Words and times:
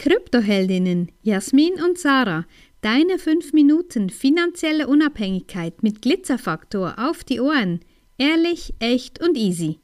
Kryptoheldinnen 0.00 1.12
Jasmin 1.20 1.74
und 1.74 1.98
Sarah. 1.98 2.46
Deine 2.80 3.18
5 3.18 3.52
Minuten 3.52 4.08
finanzielle 4.08 4.86
Unabhängigkeit 4.86 5.82
mit 5.82 6.00
Glitzerfaktor 6.00 6.94
auf 6.96 7.22
die 7.22 7.38
Ohren. 7.38 7.80
Ehrlich, 8.16 8.72
echt 8.78 9.22
und 9.22 9.36
easy. 9.36 9.78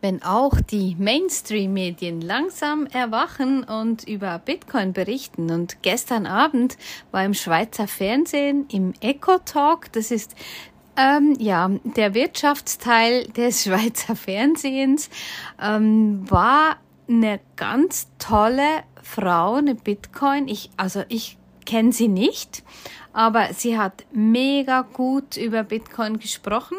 Wenn 0.00 0.22
auch 0.22 0.60
die 0.60 0.94
Mainstream-Medien 0.96 2.20
langsam 2.20 2.86
erwachen 2.86 3.64
und 3.64 4.06
über 4.06 4.38
Bitcoin 4.38 4.92
berichten 4.92 5.50
und 5.50 5.82
gestern 5.82 6.26
Abend 6.26 6.78
war 7.10 7.24
im 7.24 7.34
Schweizer 7.34 7.88
Fernsehen 7.88 8.66
im 8.70 8.94
Eco 9.00 9.38
Talk, 9.38 9.90
das 9.90 10.12
ist 10.12 10.36
ähm, 10.96 11.34
ja, 11.40 11.68
der 11.82 12.14
Wirtschaftsteil 12.14 13.24
des 13.24 13.64
Schweizer 13.64 14.14
Fernsehens 14.14 15.10
ähm, 15.60 16.30
war 16.30 16.76
eine 17.08 17.40
ganz 17.56 18.08
tolle 18.18 18.84
Frau, 19.06 19.54
eine 19.54 19.74
Bitcoin. 19.74 20.48
Ich, 20.48 20.70
also 20.76 21.04
ich 21.08 21.38
kenne 21.64 21.92
sie 21.92 22.08
nicht, 22.08 22.62
aber 23.12 23.52
sie 23.54 23.78
hat 23.78 24.04
mega 24.12 24.82
gut 24.82 25.36
über 25.36 25.62
Bitcoin 25.62 26.18
gesprochen. 26.18 26.78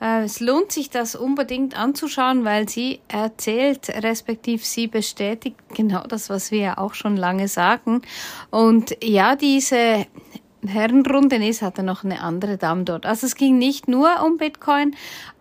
Äh, 0.00 0.22
es 0.24 0.40
lohnt 0.40 0.72
sich, 0.72 0.90
das 0.90 1.16
unbedingt 1.16 1.78
anzuschauen, 1.78 2.44
weil 2.44 2.68
sie 2.68 3.00
erzählt, 3.08 3.88
respektiv 3.88 4.64
sie 4.64 4.86
bestätigt 4.86 5.56
genau 5.74 6.04
das, 6.04 6.30
was 6.30 6.50
wir 6.50 6.60
ja 6.60 6.78
auch 6.78 6.94
schon 6.94 7.16
lange 7.16 7.48
sagen. 7.48 8.02
Und 8.50 8.96
ja, 9.02 9.36
diese 9.36 10.06
Herrenrunde, 10.64 11.38
nee, 11.38 11.48
es 11.48 11.62
hatte 11.62 11.82
noch 11.82 12.04
eine 12.04 12.20
andere 12.20 12.56
Dame 12.58 12.84
dort. 12.84 13.06
Also 13.06 13.26
es 13.26 13.34
ging 13.34 13.58
nicht 13.58 13.88
nur 13.88 14.24
um 14.24 14.36
Bitcoin, 14.36 14.94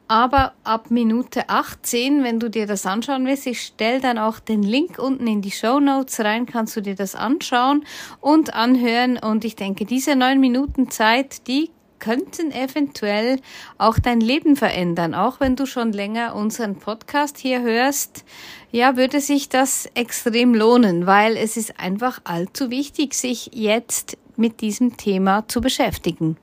aber 0.07 0.53
ab 0.63 0.91
Minute 0.91 1.49
18, 1.49 2.23
wenn 2.23 2.39
du 2.39 2.49
dir 2.49 2.67
das 2.67 2.85
anschauen 2.85 3.25
willst, 3.25 3.47
ich 3.47 3.61
stelle 3.61 3.99
dann 3.99 4.17
auch 4.17 4.39
den 4.39 4.61
Link 4.61 4.99
unten 4.99 5.25
in 5.27 5.41
die 5.41 5.51
Show 5.51 5.79
Notes 5.79 6.19
rein, 6.19 6.45
kannst 6.45 6.75
du 6.75 6.81
dir 6.81 6.95
das 6.95 7.15
anschauen 7.15 7.85
und 8.21 8.53
anhören. 8.53 9.17
Und 9.17 9.45
ich 9.45 9.55
denke, 9.55 9.85
diese 9.85 10.15
neun 10.15 10.39
Minuten 10.39 10.91
Zeit, 10.91 11.47
die 11.47 11.71
könnten 11.99 12.51
eventuell 12.51 13.39
auch 13.77 13.97
dein 13.97 14.21
Leben 14.21 14.55
verändern. 14.55 15.15
Auch 15.15 15.39
wenn 15.39 15.55
du 15.55 15.65
schon 15.65 15.91
länger 15.91 16.35
unseren 16.35 16.75
Podcast 16.75 17.37
hier 17.37 17.61
hörst, 17.61 18.25
ja, 18.71 18.97
würde 18.97 19.21
sich 19.21 19.49
das 19.49 19.89
extrem 19.95 20.53
lohnen, 20.53 21.07
weil 21.07 21.35
es 21.37 21.57
ist 21.57 21.79
einfach 21.79 22.19
allzu 22.23 22.69
wichtig, 22.69 23.15
sich 23.15 23.51
jetzt 23.53 24.17
mit 24.35 24.61
diesem 24.61 24.97
Thema 24.97 25.47
zu 25.47 25.61
beschäftigen. 25.61 26.37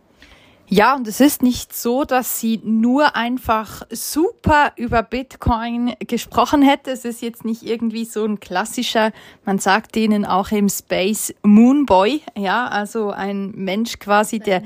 Ja, 0.75 0.95
und 0.95 1.06
es 1.06 1.20
ist 1.20 1.42
nicht 1.42 1.77
so, 1.77 2.05
dass 2.05 2.41
sie 2.41 2.59
nur 2.65 3.15
einfach 3.15 3.83
super 3.91 4.73
über 4.77 5.03
Bitcoin 5.03 5.92
gesprochen 5.98 6.62
hätte. 6.62 6.92
Es 6.92 7.05
ist 7.05 7.20
jetzt 7.20 7.45
nicht 7.45 7.62
irgendwie 7.62 8.06
so 8.06 8.25
ein 8.25 8.41
klassischer, 8.41 9.12
man 9.45 9.59
sagt 9.59 9.95
denen 9.97 10.25
auch 10.25 10.50
im 10.50 10.70
Space 10.70 11.34
Moonboy, 11.43 12.23
ja, 12.39 12.69
also 12.69 13.11
ein 13.11 13.50
Mensch 13.50 13.98
quasi, 13.98 14.39
der 14.39 14.62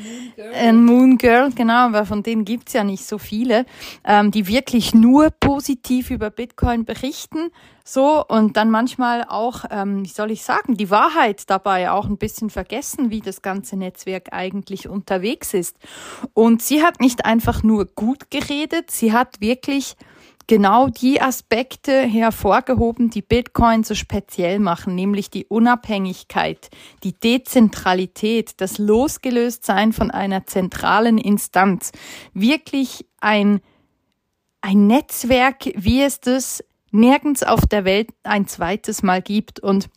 ein 0.55 0.85
Moon 0.85 1.19
Girl, 1.19 1.51
genau, 1.51 1.87
aber 1.87 2.07
von 2.07 2.23
denen 2.23 2.45
gibt's 2.45 2.73
ja 2.73 2.85
nicht 2.85 3.05
so 3.05 3.19
viele, 3.19 3.67
ähm, 4.05 4.31
die 4.31 4.47
wirklich 4.47 4.95
nur 4.95 5.31
positiv 5.31 6.13
über 6.13 6.31
Bitcoin 6.31 6.85
berichten, 6.85 7.51
so 7.89 8.25
und 8.27 8.57
dann 8.57 8.71
manchmal 8.71 9.25
auch, 9.29 9.65
ähm, 9.71 10.05
wie 10.05 10.09
soll 10.09 10.33
ich 10.33 10.43
sagen, 10.43 10.77
die 10.77 10.91
Wahrheit 10.91 11.49
dabei 11.49 11.91
auch 11.93 12.07
ein 12.07 12.19
bisschen 12.19 12.51
vergessen, 12.51 13.11
wie 13.11 13.21
das 13.21 13.43
ganze 13.43 13.77
Netzwerk 13.77 14.33
eigentlich 14.33 14.89
unterwegs 14.89 15.55
ist. 15.55 15.79
Und 16.35 16.63
sie 16.63 16.83
hat 16.83 17.01
nicht 17.01 17.25
einfach 17.25 17.63
nur 17.63 17.87
gut 17.87 18.31
geredet, 18.31 18.91
sie 18.91 19.13
hat 19.13 19.41
wirklich 19.41 19.97
genau 20.47 20.89
die 20.89 21.21
Aspekte 21.21 22.03
hervorgehoben, 22.03 23.11
die 23.11 23.23
Bitcoin 23.23 23.85
so 23.85 23.95
speziell 23.95 24.59
machen, 24.59 24.95
nämlich 24.95 25.31
die 25.31 25.47
Unabhängigkeit, 25.47 26.71
die 27.03 27.13
Dezentralität, 27.13 28.61
das 28.61 28.79
Losgelöstsein 28.79 29.93
von 29.93 30.11
einer 30.11 30.47
zentralen 30.47 31.19
Instanz. 31.19 31.93
Wirklich 32.33 33.07
ein, 33.21 33.61
ein 34.61 34.87
Netzwerk, 34.87 35.73
wie 35.75 36.03
es 36.03 36.21
das 36.21 36.63
nirgends 36.93 37.43
auf 37.43 37.67
der 37.67 37.85
Welt 37.85 38.11
ein 38.23 38.47
zweites 38.47 39.03
Mal 39.03 39.23
gibt. 39.23 39.61
Und 39.61 39.89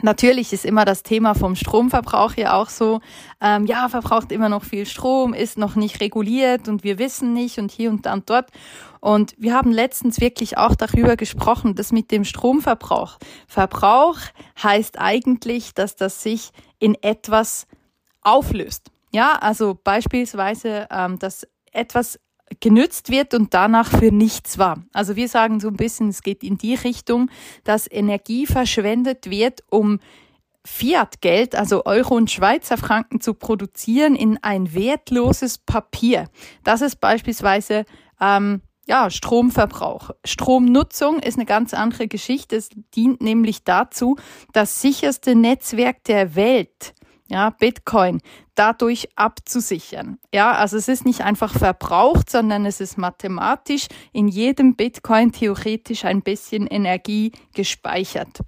Natürlich 0.00 0.52
ist 0.52 0.64
immer 0.64 0.84
das 0.84 1.02
Thema 1.02 1.34
vom 1.34 1.54
Stromverbrauch 1.54 2.34
ja 2.34 2.54
auch 2.54 2.68
so, 2.68 3.00
ähm, 3.40 3.66
ja, 3.66 3.88
verbraucht 3.88 4.32
immer 4.32 4.48
noch 4.48 4.64
viel 4.64 4.86
Strom, 4.86 5.34
ist 5.34 5.58
noch 5.58 5.76
nicht 5.76 6.00
reguliert 6.00 6.68
und 6.68 6.82
wir 6.82 6.98
wissen 6.98 7.32
nicht 7.34 7.58
und 7.58 7.70
hier 7.70 7.90
und 7.90 8.06
da 8.06 8.14
und 8.14 8.28
dort. 8.30 8.50
Und 9.00 9.34
wir 9.36 9.54
haben 9.54 9.72
letztens 9.72 10.20
wirklich 10.20 10.58
auch 10.58 10.74
darüber 10.74 11.16
gesprochen, 11.16 11.74
dass 11.74 11.92
mit 11.92 12.10
dem 12.10 12.24
Stromverbrauch. 12.24 13.18
Verbrauch 13.46 14.18
heißt 14.62 14.98
eigentlich, 14.98 15.74
dass 15.74 15.96
das 15.96 16.22
sich 16.22 16.50
in 16.78 16.96
etwas 17.02 17.66
auflöst. 18.22 18.90
Ja, 19.12 19.32
also 19.40 19.78
beispielsweise, 19.82 20.86
ähm, 20.90 21.18
dass 21.18 21.46
etwas 21.72 22.18
genützt 22.60 23.10
wird 23.10 23.34
und 23.34 23.54
danach 23.54 23.90
für 23.90 24.12
nichts 24.12 24.58
war. 24.58 24.82
Also 24.92 25.16
wir 25.16 25.28
sagen 25.28 25.60
so 25.60 25.68
ein 25.68 25.76
bisschen, 25.76 26.08
es 26.08 26.22
geht 26.22 26.42
in 26.42 26.58
die 26.58 26.74
Richtung, 26.74 27.30
dass 27.64 27.90
Energie 27.90 28.46
verschwendet 28.46 29.30
wird, 29.30 29.62
um 29.70 30.00
Fiat-Geld, 30.64 31.54
also 31.56 31.84
Euro 31.84 32.14
und 32.14 32.30
Schweizer 32.30 32.76
Franken 32.76 33.20
zu 33.20 33.34
produzieren 33.34 34.14
in 34.14 34.38
ein 34.42 34.74
wertloses 34.74 35.58
Papier. 35.58 36.28
Das 36.62 36.82
ist 36.82 37.00
beispielsweise 37.00 37.84
ähm, 38.20 38.62
ja, 38.86 39.10
Stromverbrauch. 39.10 40.10
Stromnutzung 40.24 41.18
ist 41.18 41.36
eine 41.36 41.46
ganz 41.46 41.74
andere 41.74 42.08
Geschichte. 42.08 42.56
Es 42.56 42.68
dient 42.94 43.20
nämlich 43.20 43.64
dazu, 43.64 44.16
das 44.52 44.80
sicherste 44.80 45.34
Netzwerk 45.34 46.04
der 46.04 46.34
Welt 46.36 46.94
ja, 47.32 47.50
Bitcoin 47.50 48.20
dadurch 48.54 49.08
abzusichern. 49.16 50.18
Ja, 50.34 50.52
also 50.52 50.76
es 50.76 50.88
ist 50.88 51.06
nicht 51.06 51.22
einfach 51.22 51.52
verbraucht, 51.52 52.28
sondern 52.28 52.66
es 52.66 52.80
ist 52.80 52.98
mathematisch 52.98 53.86
in 54.12 54.28
jedem 54.28 54.76
Bitcoin 54.76 55.32
theoretisch 55.32 56.04
ein 56.04 56.20
bisschen 56.20 56.66
Energie 56.66 57.32
gespeichert. 57.54 58.40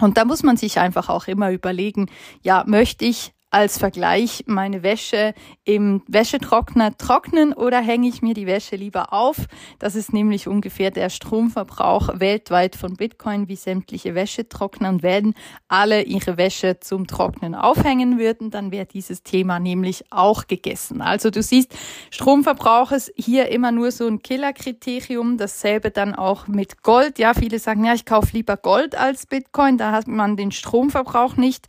Und 0.00 0.18
da 0.18 0.24
muss 0.24 0.42
man 0.42 0.56
sich 0.56 0.78
einfach 0.78 1.08
auch 1.08 1.28
immer 1.28 1.52
überlegen, 1.52 2.10
ja, 2.42 2.64
möchte 2.66 3.04
ich 3.04 3.32
als 3.50 3.78
Vergleich 3.78 4.44
meine 4.46 4.82
Wäsche 4.82 5.32
im 5.64 6.02
Wäschetrockner 6.08 6.96
trocknen 6.98 7.52
oder 7.52 7.80
hänge 7.80 8.08
ich 8.08 8.20
mir 8.20 8.34
die 8.34 8.46
Wäsche 8.46 8.76
lieber 8.76 9.12
auf? 9.12 9.46
Das 9.78 9.94
ist 9.94 10.12
nämlich 10.12 10.48
ungefähr 10.48 10.90
der 10.90 11.10
Stromverbrauch 11.10 12.20
weltweit 12.20 12.76
von 12.76 12.94
Bitcoin, 12.94 13.48
wie 13.48 13.56
sämtliche 13.56 14.14
Wäschetrockner. 14.14 14.88
Und 14.88 15.02
wenn 15.02 15.34
alle 15.68 16.02
ihre 16.02 16.36
Wäsche 16.36 16.80
zum 16.80 17.06
Trocknen 17.06 17.54
aufhängen 17.54 18.18
würden, 18.18 18.50
dann 18.50 18.72
wäre 18.72 18.86
dieses 18.86 19.22
Thema 19.22 19.60
nämlich 19.60 20.04
auch 20.10 20.48
gegessen. 20.48 21.00
Also 21.00 21.30
du 21.30 21.42
siehst, 21.42 21.74
Stromverbrauch 22.10 22.90
ist 22.90 23.12
hier 23.16 23.50
immer 23.50 23.70
nur 23.70 23.92
so 23.92 24.06
ein 24.06 24.22
Killerkriterium. 24.22 25.38
Dasselbe 25.38 25.90
dann 25.90 26.14
auch 26.14 26.48
mit 26.48 26.82
Gold. 26.82 27.18
Ja, 27.18 27.32
viele 27.32 27.58
sagen, 27.58 27.84
ja, 27.84 27.94
ich 27.94 28.04
kaufe 28.04 28.30
lieber 28.32 28.56
Gold 28.56 28.96
als 28.96 29.26
Bitcoin. 29.26 29.78
Da 29.78 29.92
hat 29.92 30.08
man 30.08 30.36
den 30.36 30.50
Stromverbrauch 30.50 31.36
nicht 31.36 31.68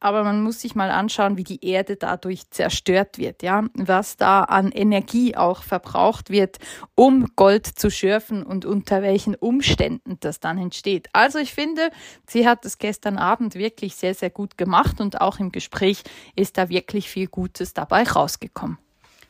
aber 0.00 0.24
man 0.24 0.42
muss 0.42 0.60
sich 0.60 0.74
mal 0.74 0.90
anschauen, 0.90 1.36
wie 1.36 1.44
die 1.44 1.64
Erde 1.64 1.96
dadurch 1.96 2.50
zerstört 2.50 3.18
wird, 3.18 3.42
ja, 3.42 3.64
was 3.74 4.16
da 4.16 4.42
an 4.42 4.70
Energie 4.70 5.36
auch 5.36 5.62
verbraucht 5.62 6.30
wird, 6.30 6.58
um 6.94 7.26
Gold 7.36 7.66
zu 7.66 7.90
schürfen 7.90 8.42
und 8.42 8.64
unter 8.64 9.02
welchen 9.02 9.34
Umständen 9.34 10.18
das 10.20 10.40
dann 10.40 10.58
entsteht. 10.58 11.08
Also 11.12 11.38
ich 11.38 11.52
finde, 11.52 11.90
sie 12.26 12.46
hat 12.46 12.64
es 12.64 12.78
gestern 12.78 13.18
Abend 13.18 13.54
wirklich 13.54 13.96
sehr, 13.96 14.14
sehr 14.14 14.30
gut 14.30 14.56
gemacht 14.56 15.00
und 15.00 15.20
auch 15.20 15.38
im 15.38 15.52
Gespräch 15.52 16.02
ist 16.36 16.58
da 16.58 16.68
wirklich 16.68 17.08
viel 17.08 17.26
Gutes 17.26 17.74
dabei 17.74 18.04
rausgekommen. 18.04 18.78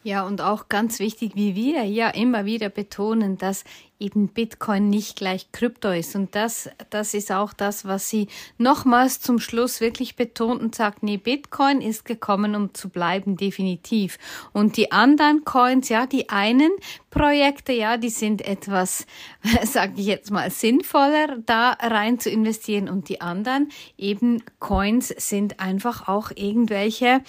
Ja, 0.04 0.24
und 0.24 0.40
auch 0.40 0.68
ganz 0.68 1.00
wichtig, 1.00 1.32
wie 1.34 1.56
wir 1.56 1.84
ja 1.84 2.08
immer 2.08 2.44
wieder 2.44 2.68
betonen, 2.68 3.36
dass 3.36 3.64
eben 3.98 4.28
Bitcoin 4.28 4.88
nicht 4.88 5.16
gleich 5.16 5.50
Krypto 5.50 5.90
ist. 5.90 6.14
Und 6.14 6.34
das, 6.34 6.70
das 6.90 7.14
ist 7.14 7.32
auch 7.32 7.52
das, 7.52 7.84
was 7.84 8.08
sie 8.08 8.28
nochmals 8.58 9.20
zum 9.20 9.40
Schluss 9.40 9.80
wirklich 9.80 10.14
betont 10.14 10.62
und 10.62 10.74
sagt, 10.74 11.02
nee, 11.02 11.16
Bitcoin 11.16 11.80
ist 11.80 12.04
gekommen, 12.04 12.54
um 12.54 12.74
zu 12.74 12.88
bleiben, 12.90 13.36
definitiv. 13.36 14.18
Und 14.52 14.76
die 14.76 14.92
anderen 14.92 15.44
Coins, 15.44 15.88
ja, 15.88 16.06
die 16.06 16.28
einen 16.28 16.70
Projekte, 17.10 17.72
ja, 17.72 17.96
die 17.96 18.10
sind 18.10 18.46
etwas, 18.46 19.04
sage 19.64 19.94
ich 19.96 20.06
jetzt 20.06 20.30
mal, 20.30 20.50
sinnvoller, 20.50 21.38
da 21.44 21.72
rein 21.80 22.20
zu 22.20 22.30
investieren. 22.30 22.88
Und 22.88 23.08
die 23.08 23.20
anderen 23.20 23.70
eben 23.96 24.44
Coins 24.60 25.08
sind 25.08 25.58
einfach 25.58 26.06
auch 26.06 26.30
irgendwelche, 26.36 27.20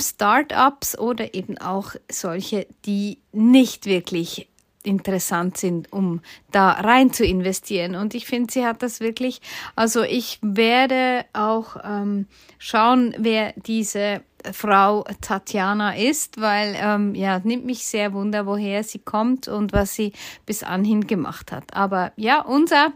Startups 0.00 0.98
oder 0.98 1.34
eben 1.34 1.56
auch 1.58 1.94
solche, 2.10 2.66
die 2.84 3.18
nicht 3.32 3.86
wirklich 3.86 4.48
interessant 4.82 5.56
sind, 5.56 5.92
um 5.92 6.20
da 6.50 6.70
rein 6.72 7.12
zu 7.12 7.24
investieren. 7.24 7.94
Und 7.94 8.14
ich 8.14 8.26
finde, 8.26 8.52
sie 8.52 8.66
hat 8.66 8.82
das 8.82 9.00
wirklich, 9.00 9.40
also 9.76 10.02
ich 10.02 10.38
werde 10.42 11.24
auch 11.32 11.76
ähm, 11.84 12.26
schauen, 12.58 13.14
wer 13.18 13.52
diese 13.56 14.22
Frau 14.50 15.04
Tatjana 15.20 15.96
ist, 15.96 16.40
weil 16.40 16.76
ähm, 16.76 17.14
ja 17.14 17.40
nimmt 17.44 17.64
mich 17.64 17.86
sehr 17.86 18.12
wunder, 18.12 18.46
woher 18.46 18.82
sie 18.82 18.98
kommt 18.98 19.46
und 19.46 19.72
was 19.72 19.94
sie 19.94 20.12
bis 20.46 20.62
anhin 20.62 21.06
gemacht 21.06 21.52
hat. 21.52 21.74
Aber 21.74 22.12
ja, 22.16 22.40
unser 22.40 22.92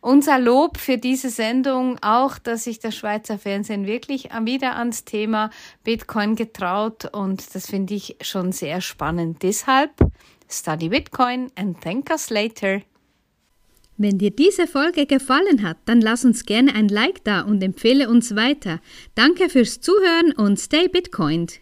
unser 0.00 0.38
Lob 0.38 0.78
für 0.78 0.96
diese 0.96 1.28
Sendung 1.28 1.98
auch, 2.02 2.38
dass 2.38 2.64
sich 2.64 2.78
das 2.78 2.96
Schweizer 2.96 3.38
Fernsehen 3.38 3.86
wirklich 3.86 4.30
wieder 4.42 4.76
ans 4.76 5.04
Thema 5.04 5.50
Bitcoin 5.84 6.34
getraut 6.34 7.04
und 7.12 7.54
das 7.54 7.66
finde 7.66 7.94
ich 7.94 8.16
schon 8.22 8.52
sehr 8.52 8.80
spannend. 8.80 9.42
Deshalb 9.42 9.92
study 10.48 10.88
Bitcoin 10.88 11.50
and 11.56 11.80
thank 11.80 12.10
us 12.10 12.30
later. 12.30 12.82
Wenn 13.98 14.18
dir 14.18 14.30
diese 14.30 14.66
Folge 14.66 15.06
gefallen 15.06 15.62
hat, 15.62 15.78
dann 15.86 16.00
lass 16.00 16.24
uns 16.24 16.44
gerne 16.44 16.74
ein 16.74 16.88
Like 16.88 17.24
da 17.24 17.40
und 17.40 17.62
empfehle 17.62 18.10
uns 18.10 18.36
weiter. 18.36 18.80
Danke 19.14 19.48
fürs 19.48 19.80
Zuhören 19.80 20.32
und 20.32 20.60
stay 20.60 20.88
Bitcoined. 20.88 21.60